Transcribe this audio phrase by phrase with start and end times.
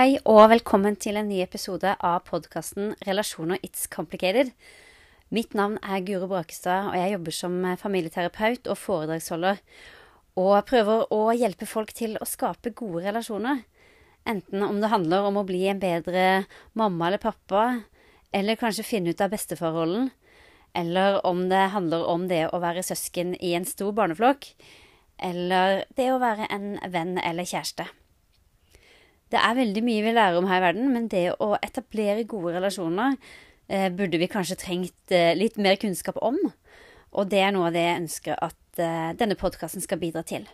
[0.00, 4.48] Hei og velkommen til en ny episode av podkasten Relasjoner It's Complicated.
[5.28, 9.60] Mitt navn er Guro Brakestad, og jeg jobber som familieterapeut og foredragsholder.
[10.40, 13.60] Og prøver å hjelpe folk til å skape gode relasjoner.
[14.24, 17.68] Enten om det handler om å bli en bedre mamma eller pappa,
[18.32, 20.14] eller kanskje finne ut av besteforholden.
[20.72, 24.54] Eller om det handler om det å være søsken i en stor barneflokk.
[25.20, 27.92] Eller det å være en venn eller kjæreste.
[29.30, 32.56] Det er veldig mye vi lærer om her i verden, men det å etablere gode
[32.56, 33.14] relasjoner
[33.70, 36.38] eh, burde vi kanskje trengt eh, litt mer kunnskap om.
[37.10, 40.48] Og det er noe av det jeg ønsker at eh, denne podkasten skal bidra til.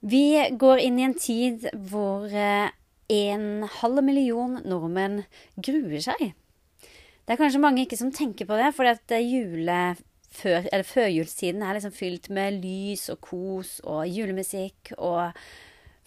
[0.00, 2.68] Vi går inn i en tid hvor eh,
[3.10, 3.48] en
[3.80, 5.24] halv million nordmenn
[5.56, 6.30] gruer seg.
[7.24, 9.80] Det er kanskje mange ikke som tenker på det, fordi at jule,
[10.34, 15.36] før, førjulstiden er liksom fylt med lys og kos og julemusikk og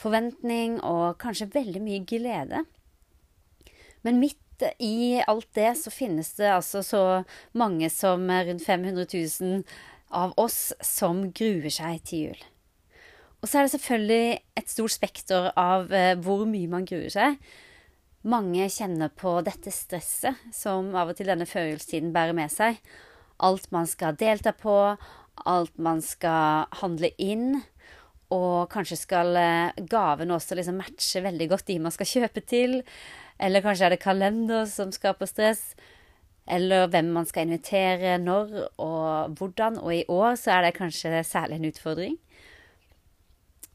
[0.02, 2.64] forventning og kanskje veldig mye glede.
[4.04, 7.04] Men midt i alt det så finnes det altså så
[7.58, 9.64] mange som rundt 500 000
[10.14, 12.42] av oss som gruer seg til jul.
[13.44, 14.28] Og så er det selvfølgelig
[14.62, 17.40] et stort spekter av eh, hvor mye man gruer seg.
[18.24, 22.80] Mange kjenner på dette stresset som av og til denne førjulstiden bærer med seg.
[23.44, 24.78] Alt man skal delta på,
[25.44, 27.60] alt man skal handle inn.
[28.34, 32.80] Og kanskje skal gaven gavene også liksom matche veldig godt de man skal kjøpe til.
[33.42, 35.74] Eller kanskje er det kalender som skaper stress.
[36.50, 39.80] Eller hvem man skal invitere, når og hvordan.
[39.80, 42.18] Og i år så er det kanskje særlig en utfordring.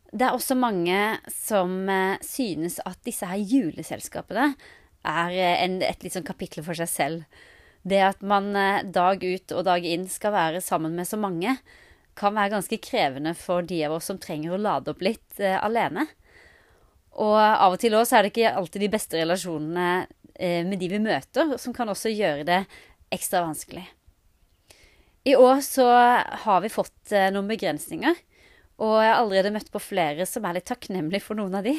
[0.08, 0.98] Det er også mange
[1.32, 4.54] som eh, synes at disse her juleselskapene
[5.04, 7.42] er eh, en, et litt sånn kapittel for seg selv.
[7.88, 8.56] Det at man
[8.92, 11.54] dag ut og dag inn skal være sammen med så mange,
[12.18, 15.58] kan være ganske krevende for de av oss som trenger å lade opp litt eh,
[15.58, 16.06] alene.
[17.18, 19.88] Og av og til også er det ikke alltid de beste relasjonene
[20.34, 22.60] eh, med de vi møter, som kan også gjøre det
[23.14, 23.86] ekstra vanskelig.
[25.28, 25.86] I år så
[26.44, 28.16] har vi fått eh, noen begrensninger,
[28.78, 31.74] og jeg har allerede møtt på flere som er litt takknemlige for noen av de.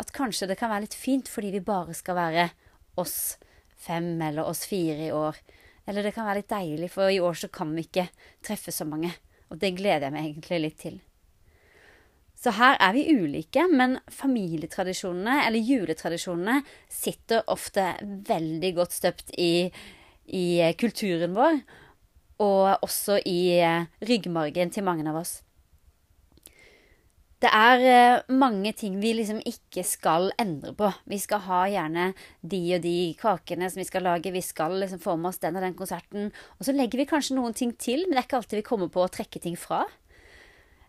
[0.00, 2.46] At kanskje det kan være litt fint fordi vi bare skal være
[3.00, 3.36] oss
[3.82, 5.36] fem eller oss fire i år.
[5.86, 8.06] Eller det kan være litt deilig, for i år så kan vi ikke
[8.44, 9.12] treffe så mange.
[9.52, 11.00] Og det gleder jeg meg egentlig litt til.
[12.42, 16.56] Så her er vi ulike, men familietradisjonene, eller juletradisjonene,
[16.90, 17.84] sitter ofte
[18.26, 19.68] veldig godt støpt i,
[20.26, 20.46] i
[20.80, 21.60] kulturen vår,
[22.42, 23.62] og også i
[24.02, 25.36] ryggmargen til mange av oss.
[27.42, 30.92] Det er eh, mange ting vi liksom ikke skal endre på.
[31.10, 34.30] Vi skal ha gjerne de og de kakene som vi skal lage.
[34.30, 36.30] Vi skal liksom få med oss den og den konserten.
[36.60, 38.92] Og så legger vi kanskje noen ting til, men det er ikke alltid vi kommer
[38.94, 39.82] på å trekke ting fra.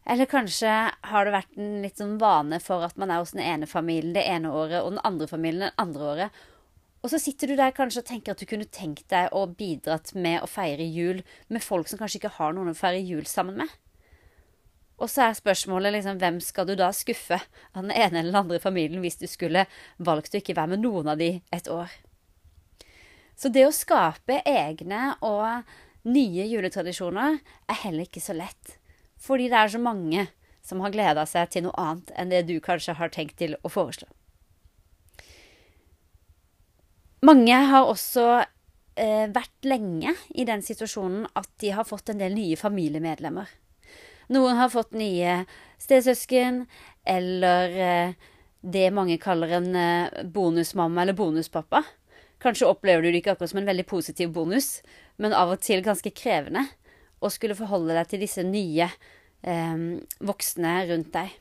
[0.05, 0.69] Eller kanskje
[1.09, 4.13] har det vært en litt sånn vane for at man er hos den ene familien
[4.13, 6.41] det ene året, og den andre familien det andre året.
[7.01, 10.13] Og så sitter du der kanskje og tenker at du kunne tenkt deg å bidratt
[10.13, 13.57] med å feire jul med folk som kanskje ikke har noen å feire jul sammen
[13.63, 13.79] med.
[15.01, 17.39] Og så er spørsmålet liksom, hvem skal du da skuffe
[17.73, 19.65] av den ene eller den andre familien hvis du skulle
[19.97, 21.91] valgt å ikke være med noen av de et år?
[23.35, 25.65] Så det å skape egne og
[26.07, 28.77] nye juletradisjoner er heller ikke så lett.
[29.19, 30.27] Fordi det er så mange
[30.63, 33.71] som har gleda seg til noe annet enn det du kanskje har tenkt til å
[33.71, 34.07] foreslå.
[37.23, 38.25] Mange har også
[38.99, 43.47] eh, vært lenge i den situasjonen at de har fått en del nye familiemedlemmer.
[44.31, 45.43] Noen har fått nye
[45.81, 46.63] stesøsken,
[47.03, 48.13] eller eh,
[48.63, 51.83] det mange kaller en eh, bonusmamma eller bonuspappa.
[52.43, 54.81] Kanskje opplever du det ikke akkurat som en veldig positiv bonus,
[55.19, 56.65] men av og til ganske krevende
[57.23, 59.85] å skulle forholde deg til disse nye eh,
[60.23, 61.35] voksne rundt deg.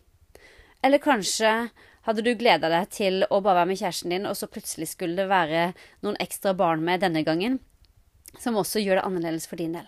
[0.82, 1.70] Eller kanskje
[2.06, 5.18] hadde du gleda deg til å bare være med kjæresten din, og så plutselig skulle
[5.22, 5.70] det være
[6.02, 7.60] noen ekstra barn med denne gangen,
[8.42, 9.86] som også gjør det annerledes for din del.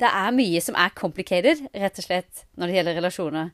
[0.00, 3.50] Det er mye som er complicated, rett og slett, når det gjelder relasjoner.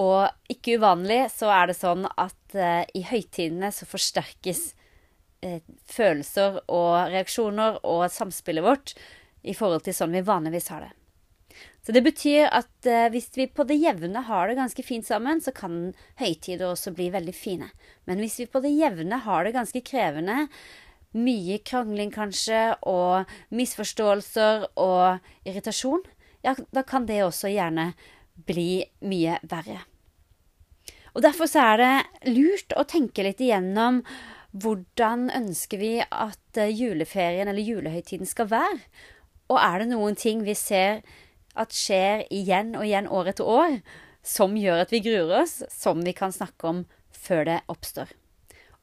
[0.00, 4.68] Og ikke uvanlig så er det sånn at eh, i høytidene så forsterkes
[5.44, 8.94] eh, følelser og reaksjoner og samspillet vårt
[9.46, 10.92] i forhold til sånn vi vanligvis har det.
[11.86, 15.40] Så det betyr at eh, hvis vi på det jevne har det ganske fint sammen,
[15.40, 17.70] så kan høytider også bli veldig fine.
[18.10, 20.48] Men hvis vi på det jevne har det ganske krevende,
[21.16, 25.18] mye krangling kanskje, og misforståelser og
[25.48, 26.04] irritasjon,
[26.46, 27.90] ja, da kan det også gjerne
[28.46, 29.82] bli mye verre.
[31.16, 34.02] Og Derfor så er det lurt å tenke litt igjennom
[34.56, 38.80] hvordan ønsker vi at eh, juleferien eller julehøytiden skal være?
[39.52, 41.02] Og er det noen ting vi ser
[41.56, 43.78] at skjer igjen og igjen år etter år,
[44.26, 46.84] som gjør at vi gruer oss, som vi kan snakke om
[47.16, 48.10] før det oppstår.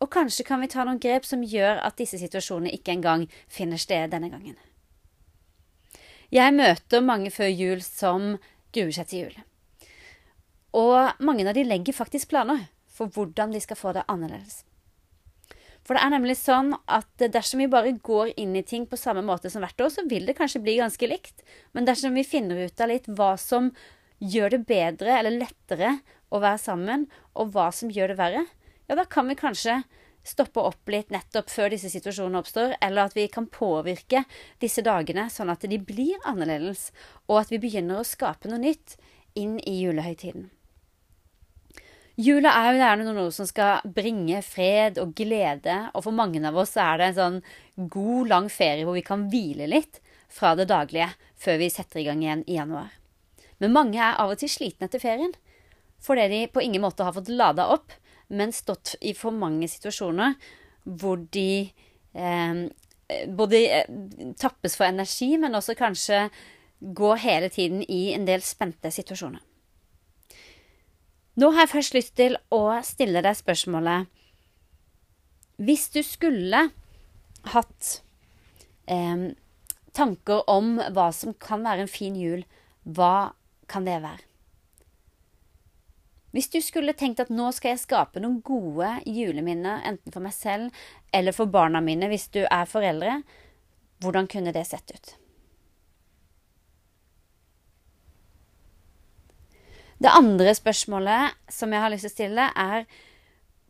[0.03, 3.79] Og kanskje kan vi ta noen grep som gjør at disse situasjonene ikke engang finner
[3.79, 4.57] sted denne gangen.
[6.33, 8.35] Jeg møter mange før jul som
[8.75, 9.35] gruer seg til jul.
[10.73, 14.63] Og mange av de legger faktisk planer for hvordan de skal få det annerledes.
[15.83, 19.23] For det er nemlig sånn at dersom vi bare går inn i ting på samme
[19.25, 21.43] måte som hvert år, så vil det kanskje bli ganske likt.
[21.75, 23.69] Men dersom vi finner ut av litt hva som
[24.23, 25.97] gjør det bedre eller lettere
[26.33, 28.45] å være sammen, og hva som gjør det verre,
[28.87, 29.81] ja, da kan vi kanskje
[30.23, 34.23] stoppe opp litt nettopp før disse situasjonene oppstår, eller at vi kan påvirke
[34.63, 36.91] disse dagene sånn at de blir annerledes,
[37.27, 38.97] og at vi begynner å skape noe nytt
[39.39, 40.49] inn i julehøytiden.
[42.13, 46.59] Jula er jo gjerne noe som skal bringe fred og glede, og for mange av
[46.61, 47.39] oss er det en sånn
[47.89, 49.97] god, lang ferie hvor vi kan hvile litt
[50.29, 51.09] fra det daglige
[51.41, 52.93] før vi setter i gang igjen i januar.
[53.57, 55.33] Men mange er av og til slitne etter ferien
[56.03, 57.93] fordi de på ingen måte har fått lada opp,
[58.33, 60.35] men stått i for mange situasjoner
[60.83, 61.69] hvor de
[62.17, 62.63] eh,
[63.27, 63.95] både eh,
[64.39, 66.27] tappes for energi, men også kanskje
[66.79, 69.41] går hele tiden i en del spente situasjoner.
[71.39, 74.05] Nå har jeg først lyst til å stille deg spørsmålet
[75.57, 76.59] Hvis du skulle
[77.53, 77.87] hatt
[78.85, 79.31] eh,
[79.93, 82.45] tanker om hva som kan være en fin jul,
[82.83, 83.33] hva
[83.69, 84.32] kan det være?
[86.33, 90.33] Hvis du skulle tenkt at nå skal jeg skape noen gode juleminner, enten for meg
[90.33, 93.19] selv eller for barna mine hvis du er foreldre,
[94.01, 95.11] hvordan kunne det sett ut?
[100.01, 102.87] Det andre spørsmålet som jeg har lyst til å stille, er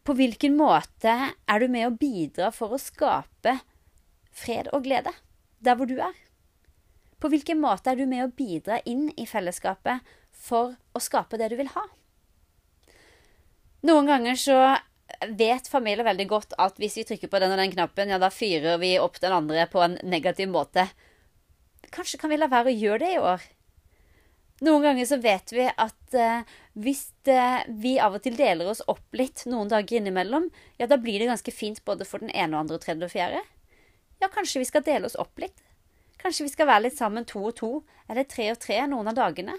[0.08, 3.58] på hvilken måte er du med å bidra for å skape
[4.34, 5.12] fred og glede
[5.64, 6.16] der hvor du er?
[7.20, 11.52] På hvilken måte er du med å bidra inn i fellesskapet for å skape det
[11.52, 11.86] du vil ha?
[13.84, 14.58] Noen ganger så
[15.36, 18.32] vet familier veldig godt at hvis vi trykker på den og den knappen, ja, da
[18.32, 20.88] fyrer vi opp den andre på en negativ måte.
[21.94, 23.44] Kanskje kan vi la være å gjøre det i år?
[24.64, 26.46] Noen ganger så vet vi at eh,
[26.80, 30.48] hvis det, vi av og til deler oss opp litt noen dager innimellom,
[30.80, 33.12] ja, da blir det ganske fint både for den ene og andre og tredje og
[33.12, 33.42] fjerde.
[34.24, 35.60] Ja, kanskje vi skal dele oss opp litt.
[36.22, 37.72] Kanskje vi skal være litt sammen to og to,
[38.08, 39.58] eller tre og tre noen av dagene.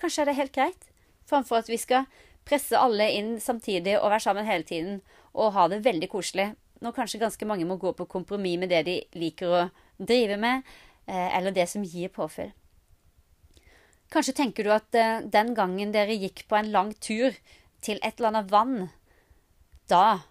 [0.00, 0.88] Kanskje er det helt greit,
[1.30, 2.08] framfor at vi skal
[2.48, 5.00] presse alle inn samtidig og være sammen hele tiden
[5.32, 6.52] og ha det veldig koselig.
[6.82, 9.62] Når kanskje ganske mange må gå på kompromiss med det de liker å
[10.02, 10.66] drive med,
[11.06, 12.50] eh, eller det som gir påfyll.
[14.12, 17.32] Kanskje tenker du at eh, den gangen dere gikk på en lang tur
[17.80, 18.90] til et eller annet vann,
[19.88, 20.22] da,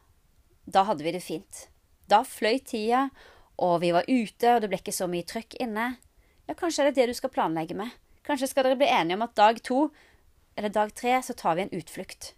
[0.65, 1.67] da hadde vi det fint.
[2.07, 3.09] Da fløy tida,
[3.61, 5.95] og vi var ute, og det ble ikke så mye trøkk inne.
[6.47, 7.91] Ja, kanskje er det det du skal planlegge med.
[8.27, 9.85] Kanskje skal dere bli enige om at dag to
[10.56, 12.33] eller dag tre så tar vi en utflukt.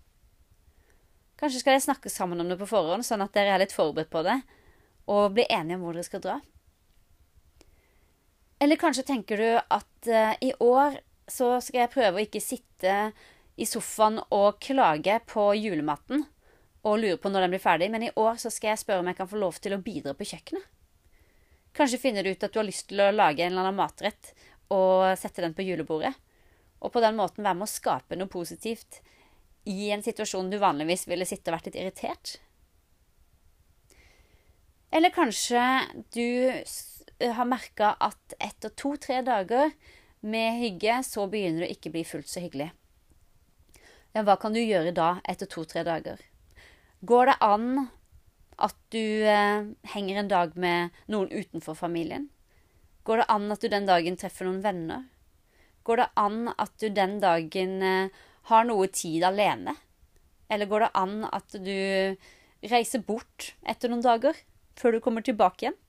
[1.39, 4.11] Kanskje skal dere snakke sammen om det på forhånd, sånn at dere er litt forberedt
[4.13, 4.37] på det,
[5.11, 6.37] og blir enige om hvor dere skal dra.
[8.63, 12.93] Eller kanskje tenker du at uh, i år så skal jeg prøve å ikke sitte
[13.59, 16.23] i sofaen og klage på julematen
[16.83, 19.09] og lure på når den blir ferdig, men i år så skal jeg spørre om
[19.11, 20.65] jeg kan få lov til å bidra på kjøkkenet.
[21.73, 24.33] Kanskje finner du ut at du har lyst til å lage en eller annen matrett
[24.73, 26.13] og sette den på julebordet
[26.83, 28.99] og på den måten være med å skape noe positivt
[29.69, 32.35] i en situasjon du vanligvis ville sitte og vært litt irritert.
[34.93, 35.63] Eller kanskje
[36.13, 36.51] du
[37.23, 39.71] har merka at etter to-tre dager
[40.23, 42.69] med hygge, så begynner det ikke bli fullt så hyggelig.
[44.13, 46.19] Ja, hva kan du gjøre da, etter to-tre dager?
[47.03, 47.87] Går det an
[48.61, 49.65] at du eh,
[49.95, 52.29] henger en dag med noen utenfor familien?
[53.03, 55.07] Går det an at du den dagen treffer noen venner?
[55.83, 59.75] Går det an at du den dagen eh, har noe tid alene?
[60.51, 61.77] Eller går det an at du
[62.71, 64.37] reiser bort etter noen dager
[64.79, 65.79] før du kommer tilbake igjen?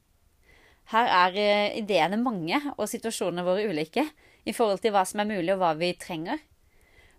[0.92, 4.04] Her er eh, ideene mange og situasjonene våre ulike
[4.44, 6.42] i forhold til hva som er mulig og hva vi trenger.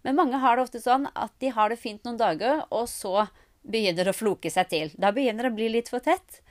[0.06, 3.26] Men mange har det ofte sånn at de har det fint noen dager, og så
[3.66, 4.92] begynner det å floke seg til.
[5.02, 6.44] Da begynner det å bli litt for tett.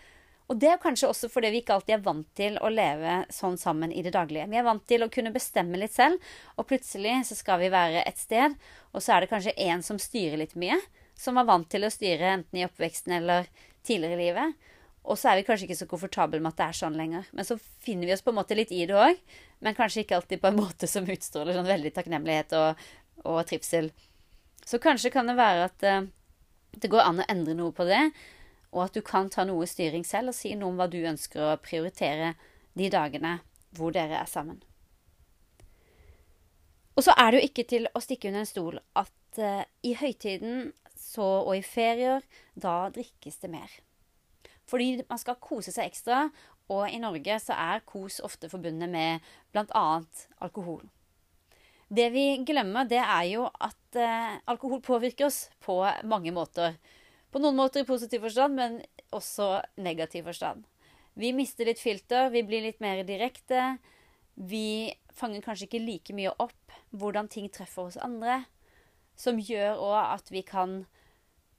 [0.53, 3.57] Og det er kanskje også fordi vi ikke alltid er vant til å leve sånn
[3.61, 4.49] sammen i det daglige.
[4.53, 6.21] Vi er vant til å kunne bestemme litt selv,
[6.59, 8.57] og plutselig så skal vi være et sted,
[8.93, 10.77] og så er det kanskje en som styrer litt mye,
[11.17, 13.49] som var vant til å styre enten i oppveksten eller
[13.87, 14.71] tidligere i livet.
[15.05, 17.27] Og så er vi kanskje ikke så komfortable med at det er sånn lenger.
[17.37, 19.21] Men så finner vi oss på en måte litt i det òg,
[19.65, 22.85] men kanskje ikke alltid på en måte som utstråler sånn veldig takknemlighet og,
[23.25, 23.91] og trivsel.
[24.65, 26.07] Så kanskje kan det være at uh,
[26.81, 28.01] det går an å endre noe på det
[28.75, 31.55] og at du kan ta noe styring selv og si noe om hva du ønsker
[31.55, 32.35] å prioritere
[32.75, 33.39] de dagene
[33.75, 34.59] hvor dere er sammen.
[36.95, 39.95] Og så er det jo ikke til å stikke under en stol at uh, i
[39.99, 42.23] høytiden så, og i ferier,
[42.55, 43.71] da drikkes det mer.
[44.71, 46.29] Fordi man skal kose seg ekstra,
[46.73, 49.87] og i Norge så er kos ofte forbundet med bl.a.
[50.47, 50.87] alkohol.
[51.95, 55.77] Det vi glemmer, det er jo at eh, alkohol påvirker oss på
[56.09, 56.79] mange måter.
[57.35, 58.77] På noen måter i positiv forstand, men
[59.11, 60.69] også negativ forstand.
[61.19, 63.81] Vi mister litt filter, vi blir litt mer direkte.
[64.39, 68.45] Vi fanger kanskje ikke like mye opp hvordan ting treffer hos andre.
[69.19, 70.85] Som gjør òg at vi kan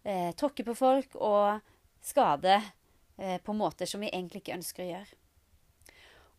[0.08, 1.60] eh, tråkke på folk og
[2.04, 2.56] skade
[3.20, 5.20] eh, på måter som vi egentlig ikke ønsker å gjøre.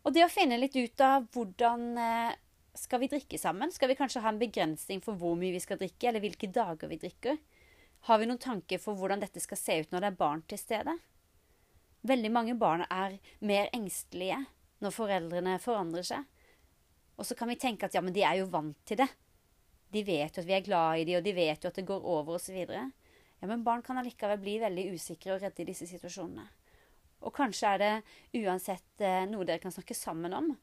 [0.01, 2.33] Og det å finne litt ut av hvordan eh,
[2.73, 3.69] skal vi drikke sammen?
[3.69, 6.89] Skal vi kanskje ha en begrensning for hvor mye vi skal drikke, eller hvilke dager
[6.89, 7.37] vi drikker?
[8.07, 10.59] Har vi noen tanker for hvordan dette skal se ut når det er barn til
[10.61, 10.93] stede?
[12.07, 14.37] Veldig mange barn er mer engstelige
[14.79, 16.23] når foreldrene forandrer seg.
[17.19, 19.09] Og så kan vi tenke at ja, men de er jo vant til det.
[19.91, 21.87] De vet jo at vi er glad i dem, og de vet jo at det
[21.89, 22.55] går over osv.
[22.71, 26.47] Ja, men barn kan allikevel bli veldig usikre og redde i disse situasjonene.
[27.27, 27.93] Og kanskje er det
[28.39, 30.53] uansett eh, noe dere kan snakke sammen om,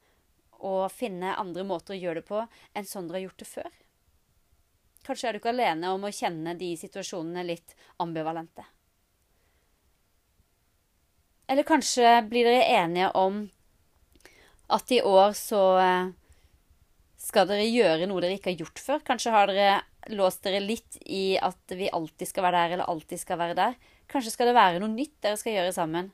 [0.64, 2.40] og finne andre måter å gjøre det på
[2.72, 3.82] enn sånn dere har gjort det før.
[5.04, 8.64] Kanskje er du ikke alene om å kjenne de situasjonene litt ambivalente.
[11.50, 13.42] Eller kanskje blir dere enige om
[14.72, 16.12] at i år så eh,
[17.20, 19.02] skal dere gjøre noe dere ikke har gjort før.
[19.04, 23.20] Kanskje har dere låst dere litt i at vi alltid skal være der, eller alltid
[23.20, 23.76] skal være der.
[24.10, 26.10] Kanskje skal det være noe nytt dere skal gjøre sammen.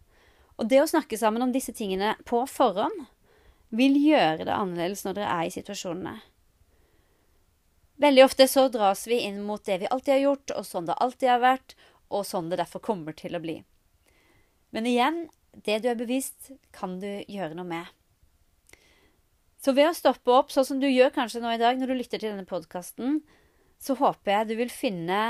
[0.59, 3.07] Og det å snakke sammen om disse tingene på forhånd
[3.75, 6.19] vil gjøre det annerledes når dere er i situasjonene.
[8.00, 10.97] Veldig ofte så dras vi inn mot det vi alltid har gjort, og sånn det
[11.04, 11.76] alltid har vært,
[12.09, 13.59] og sånn det derfor kommer til å bli.
[14.73, 17.90] Men igjen, det du er bevisst, kan du gjøre noe med.
[19.61, 21.99] Så ved å stoppe opp, sånn som du gjør kanskje nå i dag når du
[21.99, 23.21] lytter til denne podkasten,
[23.80, 25.21] så håper jeg du vil finne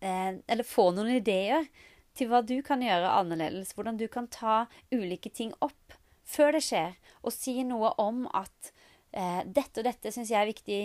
[0.00, 1.68] eh, Eller få noen ideer
[2.16, 3.72] til hva du kan gjøre annerledes.
[3.76, 5.96] Hvordan du kan ta ulike ting opp
[6.28, 8.72] før det skjer, og si noe om at
[9.12, 10.80] eh, dette og dette syns jeg er viktig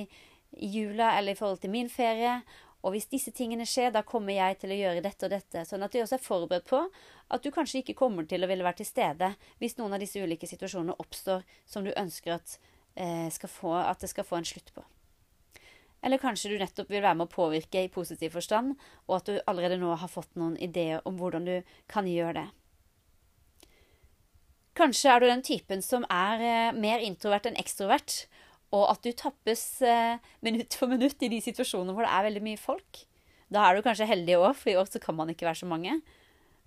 [0.51, 2.39] i jula eller i forhold til min ferie.
[2.85, 5.63] Og hvis disse tingene skjer, da kommer jeg til å gjøre dette og dette.
[5.67, 6.83] Sånn at du også er forberedt på
[7.33, 10.21] at du kanskje ikke kommer til å ville være til stede hvis noen av disse
[10.21, 12.59] ulike situasjonene oppstår som du ønsker at,
[12.95, 14.85] eh, få, at det skal få en slutt på.
[16.05, 18.77] Eller kanskje du nettopp vil være med å påvirke i positiv forstand,
[19.09, 21.55] og at du allerede nå har fått noen ideer om hvordan du
[21.89, 22.47] kan gjøre det.
[24.77, 28.27] Kanskje er du den typen som er eh, mer introvert enn ekstrovert,
[28.75, 32.43] og at du tappes eh, minutt for minutt i de situasjonene hvor det er veldig
[32.43, 33.03] mye folk.
[33.53, 35.69] Da er du kanskje heldig òg, for i år så kan man ikke være så
[35.69, 36.01] mange.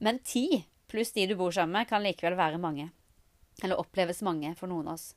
[0.00, 2.88] Men ti pluss de du bor sammen med, kan likevel være mange.
[3.60, 5.10] Eller oppleves mange for noen av oss.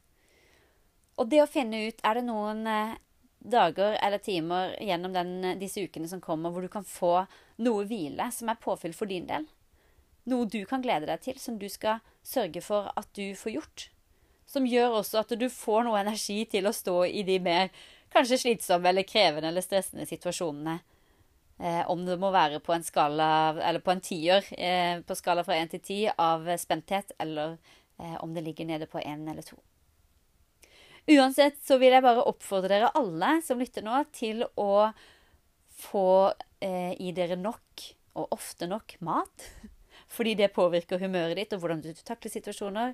[1.22, 3.00] Og det å finne ut er det noen eh,
[3.44, 7.26] dager eller timer gjennom den, disse ukene som kommer, hvor du kan få
[7.64, 9.48] noe hvile som er påfyll for din del.
[10.28, 13.90] Noe du kan glede deg til, som du skal sørge for at du får gjort
[14.54, 17.74] som gjør også at du får noe energi til å stå i de mer
[18.14, 20.80] kanskje slitsomme eller krevende eller stressende situasjonene.
[21.60, 23.28] Eh, om det må være på en skala,
[23.62, 27.58] eller på en tier, eh, på skala fra én til ti av spenthet, eller
[28.00, 29.58] eh, om det ligger nede på én eller to.
[31.04, 34.92] Uansett så vil jeg bare oppfordre dere alle som lytter nå, til å
[35.84, 36.32] få
[36.64, 37.88] eh, i dere nok,
[38.20, 39.50] og ofte nok, mat.
[40.14, 42.94] Fordi det påvirker humøret ditt og hvordan du takler situasjoner.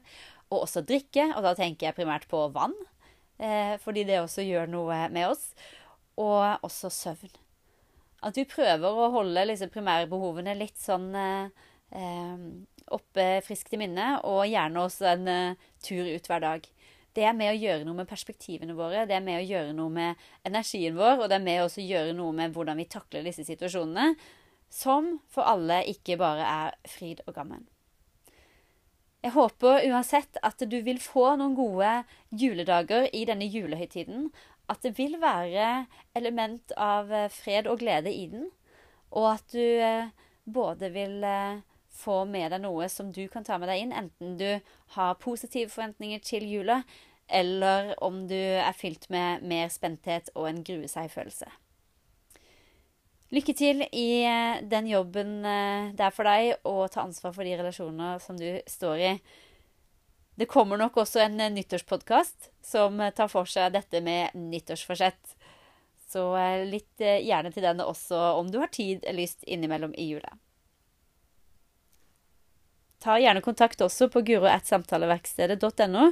[0.50, 2.74] Og også drikke, og da tenker jeg primært på vann.
[3.40, 5.52] Eh, fordi det også gjør noe med oss.
[6.20, 7.36] Og også søvn.
[8.26, 11.70] At vi prøver å holde liksom, primærbehovene litt sånn eh,
[12.90, 15.30] oppe friskt i minne, og gjerne også en
[15.86, 16.68] tur ut hver dag.
[17.16, 19.92] Det er med å gjøre noe med perspektivene våre, det er med å gjøre noe
[19.94, 23.46] med energien vår, og det er med å gjøre noe med hvordan vi takler disse
[23.48, 24.14] situasjonene,
[24.70, 27.66] som for alle ikke bare er fryd og gammen.
[29.20, 31.90] Jeg håper uansett at du vil få noen gode
[32.32, 34.30] juledager i denne julehøytiden.
[34.72, 38.48] At det vil være element av eh, fred og glede i den.
[39.12, 40.14] Og at du eh,
[40.46, 41.60] både vil eh,
[42.00, 44.62] få med deg noe som du kan ta med deg inn, enten du
[44.96, 46.84] har positive forventninger til jula,
[47.28, 51.50] eller om du er fylt med mer spenthet og en grue seg-følelse.
[53.30, 57.46] Lykke til i eh, den jobben eh, det er for deg å ta ansvar for
[57.46, 59.12] de relasjoner som du står i.
[60.40, 65.36] Det kommer nok også en eh, nyttårspodkast som tar for seg dette med nyttårsforsett.
[66.10, 66.24] Så
[66.66, 70.32] litt gjerne til den også om du har tid eller lyst innimellom i jula.
[72.98, 76.10] Ta gjerne kontakt også på guro.samtaleverkstedet.no,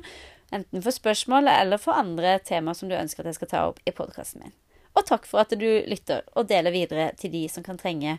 [0.54, 3.82] enten for spørsmål eller for andre temaer som du ønsker at jeg skal ta opp
[3.90, 4.54] i podkasten min.
[4.98, 8.18] Og takk for at du lytter og deler videre til de som kan trenge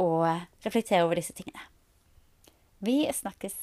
[0.00, 0.08] å
[0.64, 1.66] reflektere over disse tingene.
[2.82, 3.56] Vi snakkes.